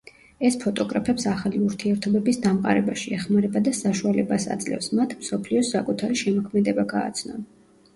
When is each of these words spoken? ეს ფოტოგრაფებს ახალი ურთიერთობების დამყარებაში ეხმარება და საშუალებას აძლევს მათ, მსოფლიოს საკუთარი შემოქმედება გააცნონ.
ეს 0.47 0.55
ფოტოგრაფებს 0.61 1.27
ახალი 1.31 1.61
ურთიერთობების 1.65 2.41
დამყარებაში 2.47 3.15
ეხმარება 3.19 3.63
და 3.69 3.77
საშუალებას 3.83 4.51
აძლევს 4.59 4.93
მათ, 5.01 5.19
მსოფლიოს 5.25 5.75
საკუთარი 5.79 6.23
შემოქმედება 6.27 6.93
გააცნონ. 7.01 7.51